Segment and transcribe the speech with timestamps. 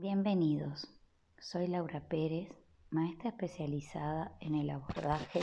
[0.00, 0.86] Bienvenidos,
[1.40, 2.48] soy Laura Pérez,
[2.88, 5.40] maestra especializada en el abordaje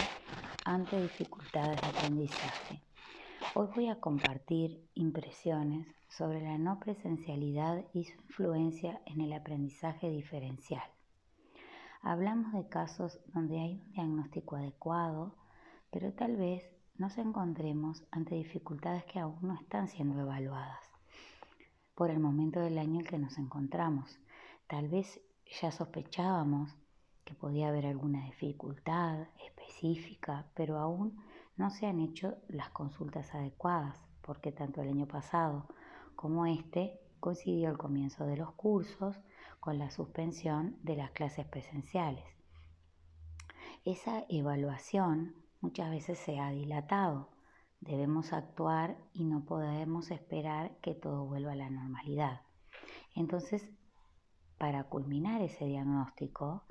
[0.63, 2.81] ante dificultades de aprendizaje.
[3.54, 10.10] Hoy voy a compartir impresiones sobre la no presencialidad y su influencia en el aprendizaje
[10.10, 10.90] diferencial.
[12.01, 15.35] Hablamos de casos donde hay un diagnóstico adecuado,
[15.92, 16.63] pero tal vez
[16.95, 20.80] nos encontremos ante dificultades que aún no están siendo evaluadas
[21.94, 24.17] por el momento del año en que nos encontramos
[24.68, 25.22] Tal vez
[25.62, 26.76] ya sospechábamos
[27.23, 31.22] que podía haber alguna dificultad específica, pero aún
[31.56, 35.68] no se han hecho las consultas adecuadas, porque tanto el año pasado
[36.16, 39.16] como este coincidió el comienzo de los cursos
[39.59, 42.26] con la suspensión de las clases presenciales.
[43.84, 47.30] Esa evaluación muchas veces se ha dilatado.
[47.82, 52.42] Debemos actuar y no podemos esperar que todo vuelva a la normalidad.
[53.14, 53.70] Entonces
[54.58, 56.64] para culminar ese diagnóstico,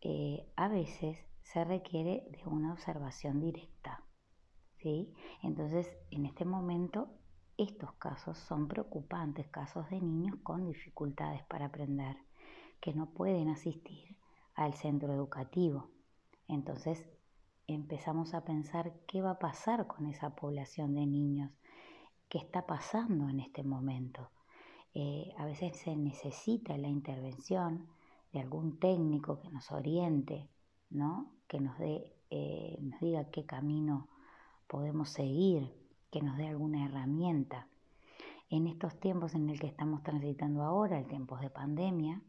[0.00, 4.04] eh, a veces se requiere de una observación directa.
[4.78, 5.12] ¿sí?
[5.42, 7.08] Entonces, en este momento,
[7.56, 12.16] estos casos son preocupantes, casos de niños con dificultades para aprender,
[12.80, 14.16] que no pueden asistir
[14.54, 15.90] al centro educativo.
[16.48, 17.06] Entonces,
[17.66, 21.52] empezamos a pensar qué va a pasar con esa población de niños,
[22.28, 24.30] qué está pasando en este momento.
[24.94, 27.86] Eh, a veces se necesita la intervención
[28.32, 30.48] de algún técnico que nos oriente,
[30.90, 31.32] ¿no?
[31.48, 34.08] que nos, dé, eh, nos diga qué camino
[34.66, 35.72] podemos seguir,
[36.10, 37.68] que nos dé alguna herramienta.
[38.50, 42.22] En estos tiempos en el que estamos transitando ahora, el tiempos de pandemia,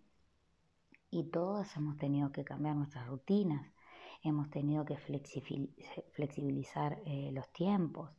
[1.10, 3.72] y todos hemos tenido que cambiar nuestras rutinas,
[4.24, 8.10] hemos tenido que flexibilizar eh, los tiempos,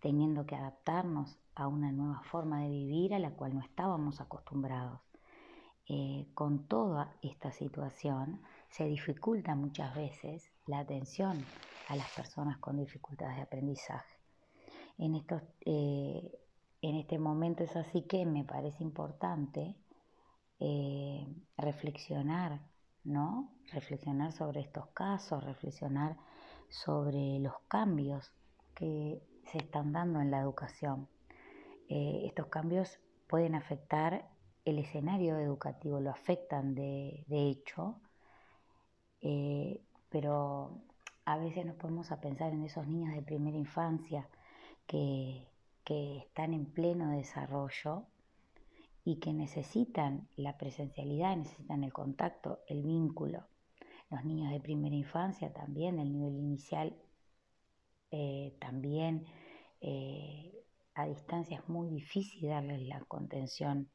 [0.00, 5.00] teniendo que adaptarnos a una nueva forma de vivir a la cual no estábamos acostumbrados.
[5.86, 11.44] Eh, con toda esta situación se dificulta muchas veces la atención
[11.88, 14.14] a las personas con dificultades de aprendizaje.
[14.96, 16.38] En, estos, eh,
[16.80, 19.76] en este momento es así que me parece importante
[20.58, 21.26] eh,
[21.58, 22.60] reflexionar,
[23.04, 23.52] ¿no?
[23.72, 26.16] Reflexionar sobre estos casos, reflexionar
[26.70, 28.32] sobre los cambios
[28.74, 31.08] que se están dando en la educación.
[31.88, 34.28] Eh, estos cambios pueden afectar
[34.64, 38.00] el escenario educativo, lo afectan de, hecho,
[39.20, 40.80] eh, pero
[41.26, 44.28] a veces nos ponemos a pensar en esos niños de primera infancia
[44.86, 45.46] que,
[45.84, 48.06] que están en pleno desarrollo
[49.04, 53.46] y que necesitan la presencialidad, necesitan el contacto, el vínculo.
[54.10, 56.96] Los niños de primera infancia también, el nivel inicial
[58.10, 59.26] eh, también
[60.94, 63.88] a distancia es muy difícil darles la contención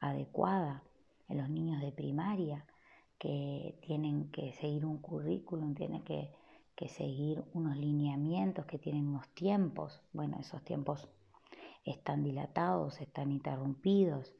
[0.00, 0.82] adecuada.
[1.28, 2.64] En los niños de primaria
[3.18, 6.30] que tienen que seguir un currículum, tienen que,
[6.76, 10.00] que seguir unos lineamientos, que tienen unos tiempos.
[10.12, 11.08] Bueno, esos tiempos
[11.84, 14.34] están dilatados, están interrumpidos.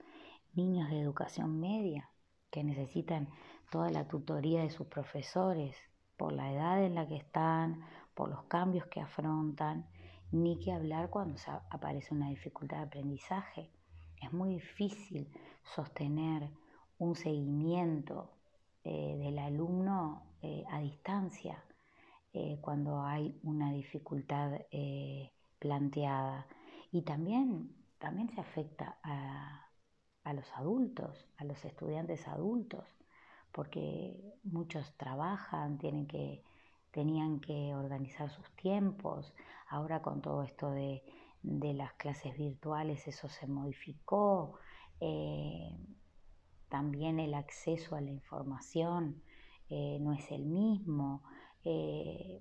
[0.55, 2.09] Niños de educación media
[2.51, 3.29] que necesitan
[3.71, 5.77] toda la tutoría de sus profesores
[6.17, 7.85] por la edad en la que están,
[8.15, 9.87] por los cambios que afrontan,
[10.33, 11.39] ni que hablar cuando
[11.71, 13.71] aparece una dificultad de aprendizaje.
[14.21, 15.29] Es muy difícil
[15.63, 16.51] sostener
[16.99, 18.31] un seguimiento
[18.85, 21.63] eh, del alumno eh, a distancia
[22.33, 24.61] eh, cuando hay una dificultad
[25.59, 26.47] planteada.
[26.93, 29.69] Y también, también se afecta a,
[30.25, 32.85] a los adultos, a los estudiantes adultos,
[33.53, 36.43] porque muchos trabajan, tienen que
[36.97, 39.35] tenían que organizar sus tiempos.
[39.69, 41.03] Ahora con todo esto de,
[41.43, 44.55] las clases virtuales eso se modificó.
[45.01, 45.77] Eh,
[46.71, 49.23] también el acceso a la información
[49.69, 51.23] eh, no es el mismo.
[51.65, 52.41] Eh,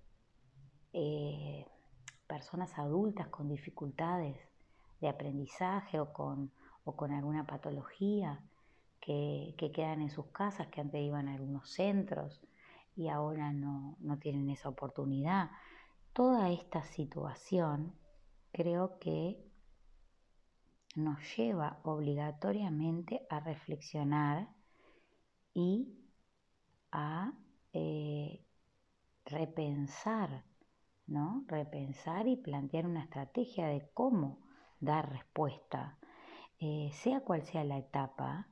[2.25, 4.37] personas adultas con dificultades
[5.01, 6.53] de aprendizaje o con,
[7.11, 8.41] alguna patología
[9.01, 12.41] que, quedan en sus casas, que antes iban a algunos centros
[12.95, 15.51] y ahora no, tienen esa oportunidad.
[16.13, 17.93] Toda esta situación
[18.51, 19.43] creo que
[20.95, 24.47] nos lleva obligatoriamente a reflexionar
[25.53, 25.93] y
[26.91, 27.33] a
[27.73, 28.45] eh,
[29.25, 30.45] repensar,
[31.05, 31.43] ¿no?
[31.47, 34.39] Repensar y plantear una estrategia de cómo
[34.79, 35.97] dar respuesta,
[36.59, 38.47] eh, sea cual sea la etapa,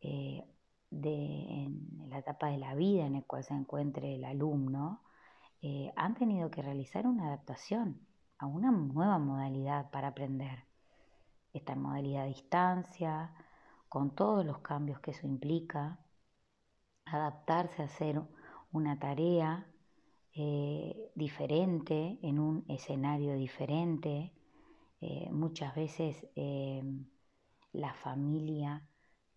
[0.00, 0.51] eh,
[0.92, 5.02] de, en la etapa de la vida en la cual se encuentre el alumno,
[5.62, 8.06] eh, han tenido que realizar una adaptación
[8.38, 10.64] a una nueva modalidad para aprender.
[11.52, 13.34] Esta modalidad a distancia,
[13.88, 15.98] con todos los cambios que eso implica,
[17.06, 18.20] adaptarse a hacer
[18.72, 19.66] una tarea
[20.34, 24.32] eh, diferente, en un escenario diferente.
[25.00, 27.06] Eh, muchas veces em,
[27.72, 28.86] la familia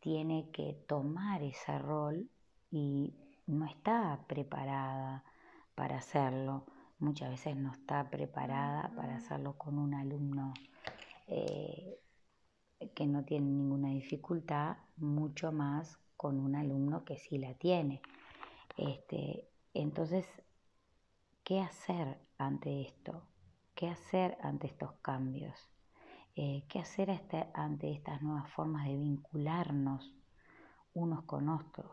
[0.05, 2.29] tiene que tomar ese rol
[2.69, 3.15] y
[3.47, 5.23] no está preparada
[5.73, 6.67] para hacerlo.
[6.99, 10.53] Muchas veces no está preparada para hacerlo con un alumno
[11.25, 11.99] eh,
[12.93, 17.99] que no tiene ninguna dificultad, mucho más con un alumno que sí la tiene.
[18.77, 20.27] Este, entonces,
[21.43, 23.23] ¿qué hacer ante esto?
[23.73, 25.74] ¿Qué hacer ante estos cambios?
[26.37, 30.13] Eh, ¿Qué hacer este, ante estas nuevas formas de vincularnos
[30.93, 31.89] unos con otros?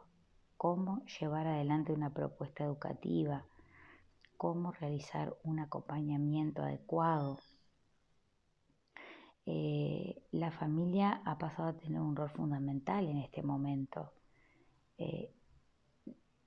[0.56, 3.44] ¿Cómo llevar adelante una propuesta educativa?
[4.36, 7.38] ¿Cómo realizar un acompañamiento adecuado?
[9.46, 14.12] Eh, la familia ha pasado a tener un rol fundamental en este momento.
[14.98, 15.32] Eh,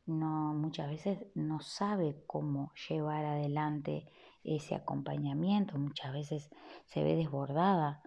[0.06, 4.06] no, muchas veces no sabe cómo llevar adelante
[4.46, 6.50] ese acompañamiento, muchas veces
[6.86, 8.02] se ve desbordada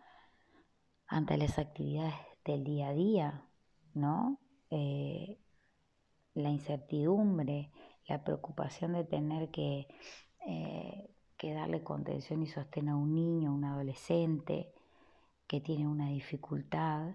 [1.07, 2.15] ante las actividades
[2.45, 3.45] del día a día,
[3.95, 4.39] ¿no?
[4.71, 5.39] Eh,
[6.35, 7.71] la incertidumbre,
[8.07, 9.89] la preocupación de tener que,
[11.37, 14.73] que darle contención y sostén a un niño, a un adolescente,
[15.49, 17.15] que tiene una dificultad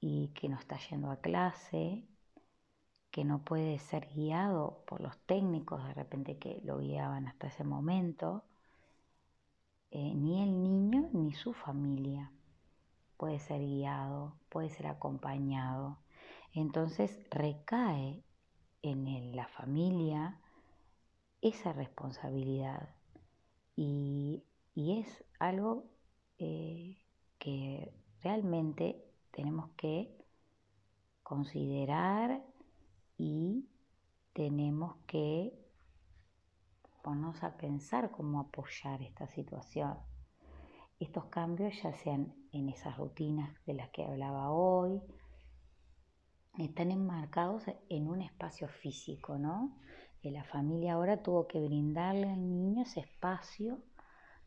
[0.00, 2.06] y que no está yendo a clase,
[3.12, 7.62] que no puede ser guiado por los técnicos de repente que lo guiaban hasta ese
[7.62, 8.42] momento,
[9.90, 12.32] eh, ni el niño ni su familia
[13.18, 15.98] puede ser guiado, puede ser acompañado.
[16.54, 18.24] Entonces recae
[18.80, 20.40] en la familia
[21.42, 22.88] esa responsabilidad
[23.76, 24.42] y,
[24.74, 25.84] es algo
[26.38, 26.96] eh,
[27.38, 27.92] que
[28.22, 30.16] realmente tenemos que
[31.22, 32.42] considerar
[33.18, 33.68] y
[34.32, 35.52] tenemos que
[37.02, 39.98] ponernos a pensar cómo apoyar esta situación.
[41.00, 45.02] Estos cambios, ya sean en esas rutinas de las que hablaba hoy,
[46.58, 49.76] están enmarcados en un espacio físico, ¿no?
[50.22, 53.82] la familia ahora tuvo que brindarle al niño ese espacio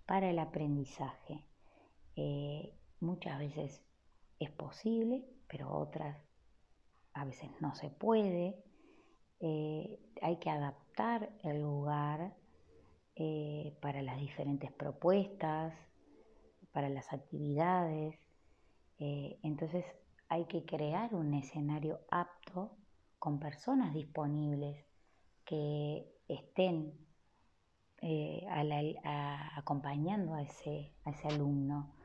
[0.06, 1.44] para el aprendizaje.
[2.16, 3.84] Eh, Muchas veces
[4.40, 6.18] es posible, pero otras
[7.16, 8.56] a veces no se puede.
[9.40, 12.36] Eh, hay que adaptar el lugar
[13.16, 15.74] eh, para las diferentes propuestas,
[16.72, 18.20] para las actividades.
[19.00, 19.86] Eh, entonces
[20.28, 22.78] hay que crear un escenario apto
[23.18, 24.86] con personas disponibles
[25.46, 26.94] que estén
[29.56, 31.96] acompañando a ese, a ese alumno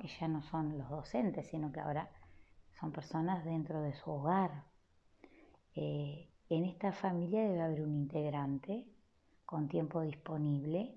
[0.00, 2.10] que ya no son los docentes, sino que ahora
[2.78, 4.64] son personas dentro de su hogar.
[5.74, 8.86] Eh, en esta familia debe haber un integrante
[9.44, 10.94] con tiempo disponible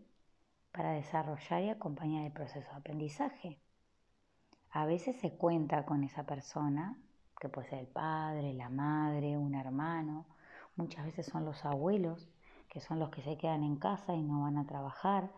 [0.72, 3.60] para desarrollar y acompañar el proceso de aprendizaje.
[4.72, 6.98] A veces se cuenta con esa persona,
[7.39, 10.25] que puede ser el padre, la madre, un hermano,
[10.75, 12.30] muchas veces son los abuelos,
[12.69, 15.30] que son los que se quedan en casa y no van a trabajar,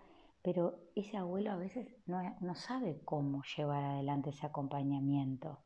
[0.44, 5.60] pero ese abuelo a veces no, sabe cómo llevar adelante ese acompañamiento.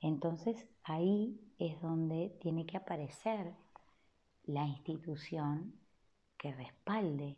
[0.00, 3.54] Entonces ahí es donde tiene que aparecer
[4.44, 5.74] la institución
[6.38, 7.36] que respalde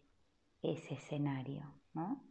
[0.63, 2.23] ese escenario, ¿no?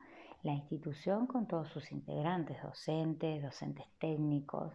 [0.43, 4.73] La institución con todos sus integrantes, docentes, docentes técnicos,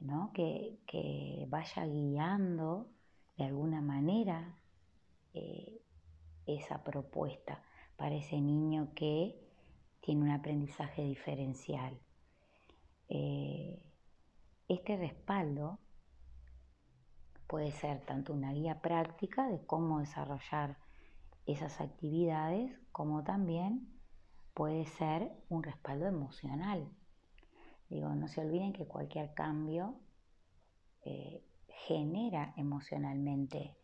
[0.00, 0.32] ¿no?
[0.34, 2.88] que, vaya guiando
[3.36, 4.58] de alguna manera
[5.34, 5.80] eh,
[6.46, 7.62] esa propuesta
[7.96, 9.38] para ese niño que
[10.00, 11.98] tiene un aprendizaje diferencial.
[13.08, 13.80] Eh,
[14.74, 15.78] este respaldo
[17.46, 20.78] puede ser tanto una guía práctica de cómo desarrollar
[21.46, 23.92] esas actividades, como también
[24.54, 26.88] puede ser un respaldo emocional.
[27.88, 30.00] Digo, no se olviden que cualquier cambio
[31.04, 31.42] eh,
[31.86, 33.76] genera emocionalmente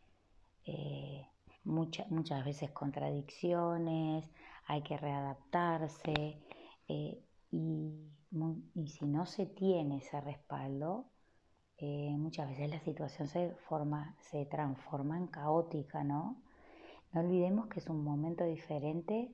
[0.65, 1.27] eh,
[1.65, 4.31] muchas veces contradicciones,
[4.67, 6.39] hay que readaptarse
[6.89, 11.07] eh, y, si no se tiene ese respaldo,
[11.79, 16.37] eh, muchas veces la situación se, forma, se transforma en caótica, ¿no?
[17.13, 19.33] No olvidemos que es un momento diferente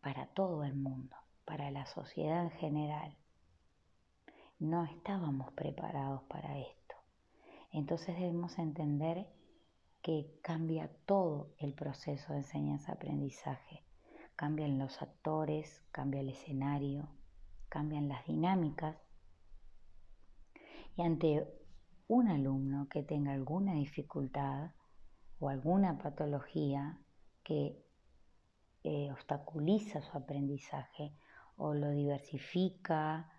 [0.00, 3.16] para todo el mundo, para la sociedad en general.
[4.58, 6.94] No estábamos preparados para esto.
[7.72, 9.26] Entonces debemos entender
[10.02, 13.84] que cambia todo el proceso de enseñanza-aprendizaje.
[14.36, 17.08] Cambian los actores, cambia el escenario,
[17.70, 18.96] cambian las dinámicas
[20.96, 21.46] Y ante
[22.08, 24.72] un alumno que tenga alguna dificultad
[25.38, 27.00] o alguna patología
[27.42, 27.82] que
[28.82, 31.14] eh, obstaculiza su aprendizaje
[31.56, 33.30] o lo diversifica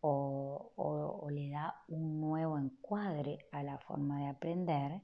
[0.00, 5.02] o, le da un nuevo encuadre a la forma de aprender,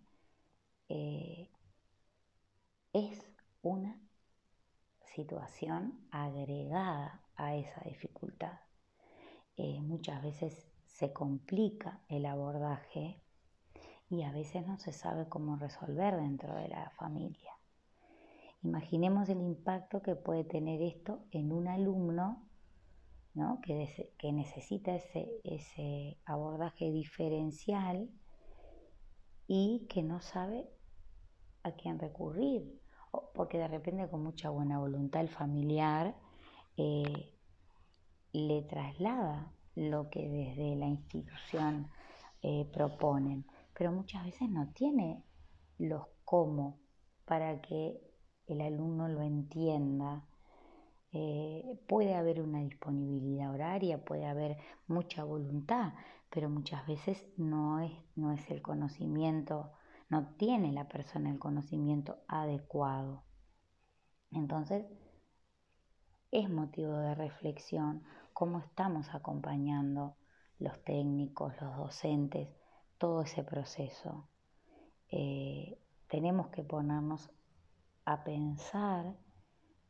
[0.89, 1.51] eh,
[2.93, 3.27] es
[3.63, 4.01] una
[5.15, 8.64] situación agregada a esa dificultad.
[9.57, 13.21] Eh, muchas veces se complica el abordaje
[14.11, 17.53] y a veces no se sabe cómo resolver dentro de la familia.
[18.63, 22.43] Imaginemos el impacto que puede tener esto en un alumno
[23.63, 28.09] que, que, necesita ese, ese abordaje diferencial
[29.49, 30.69] y que no sabe
[31.65, 32.81] a quién recurrir,
[33.35, 36.15] porque de repente con mucha buena voluntad el familiar
[36.77, 37.34] eh,
[38.35, 41.89] le traslada lo que desde la institución
[42.43, 45.23] eh, proponen, pero muchas veces no tiene
[45.79, 46.81] los cómo
[47.25, 48.01] para que
[48.47, 50.27] el alumno lo entienda.
[51.13, 54.57] Eh, puede haber una disponibilidad horaria, puede haber
[54.89, 55.93] mucha voluntad,
[56.29, 59.71] pero muchas veces no es, no es el conocimiento,
[60.09, 63.23] no tiene la persona el conocimiento adecuado.
[64.33, 64.87] Entonces,
[66.35, 70.17] es motivo de reflexión cómo estamos acompañando
[70.59, 72.49] los técnicos, los docentes,
[72.99, 74.27] todo ese proceso.
[75.13, 77.31] Eh, tenemos que ponernos
[78.05, 79.15] a pensar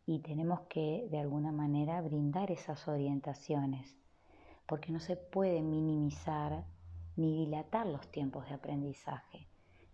[0.05, 3.97] y tenemos que de alguna manera brindar esas orientaciones,
[4.67, 6.67] porque no se puede minimizar
[7.17, 9.49] ni dilatar los tiempos de aprendizaje.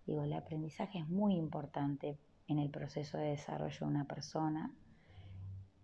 [0.04, 4.74] Digo, el aprendizaje es muy importante en el proceso de desarrollo de una persona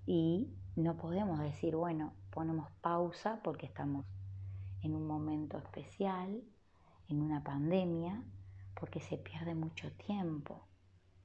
[0.06, 4.06] y no podemos decir, bueno, ponemos pausa porque estamos
[4.82, 6.42] en un momento especial,
[7.08, 8.22] en una pandemia,
[8.78, 10.66] porque se pierde mucho tiempo,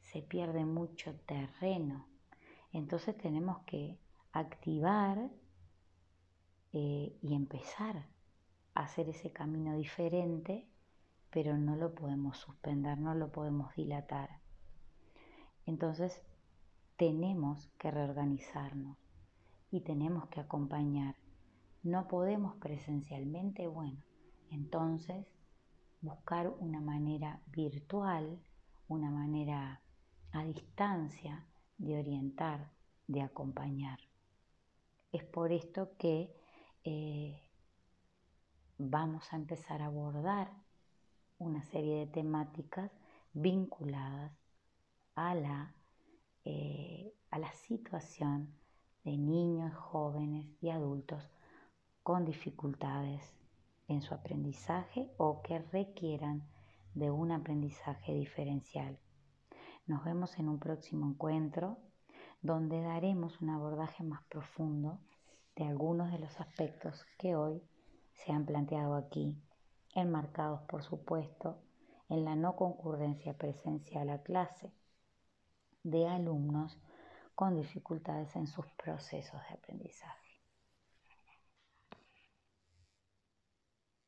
[0.02, 2.08] se pierde mucho terreno.
[2.74, 4.00] Entonces tenemos que
[4.32, 5.30] activar
[6.74, 8.08] eh, y empezar
[8.74, 10.66] a hacer ese camino diferente,
[11.30, 14.40] pero no lo podemos suspender, no lo podemos dilatar.
[15.66, 16.22] Entonces
[17.02, 18.96] tenemos que reorganizarnos
[19.72, 21.16] y tenemos que acompañar.
[21.82, 24.04] No podemos presencialmente, bueno,
[24.52, 25.26] entonces
[26.02, 28.40] buscar una manera virtual,
[28.88, 29.82] una manera
[30.32, 31.44] a distancia
[31.80, 32.70] de orientar,
[33.08, 33.98] de acompañar.
[35.12, 36.32] Es por esto que
[36.84, 37.42] eh,
[38.78, 40.52] vamos a empezar a abordar
[41.40, 42.92] una serie de temáticas
[43.34, 44.34] vinculadas
[45.16, 45.74] a la,
[46.44, 48.54] eh, a la situación
[49.04, 51.24] de niños, jóvenes y adultos
[52.04, 53.22] con dificultades
[53.88, 56.44] en su aprendizaje o que requieran
[56.94, 58.98] de un aprendizaje diferencial.
[59.86, 61.78] Nos vemos en un próximo encuentro
[62.42, 65.00] donde daremos un abordaje más profundo
[65.56, 67.62] de algunos de los aspectos que hoy
[68.14, 69.38] se han planteado aquí,
[69.94, 71.60] enmarcados por supuesto
[72.10, 74.72] en la no concurrencia presencial a clase
[75.84, 76.78] de alumnos
[77.36, 80.31] con dificultades en sus procesos de aprendizaje.